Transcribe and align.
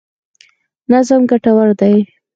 نظم 0.91 1.21
ګټور 1.31 1.69
دی. 1.79 1.95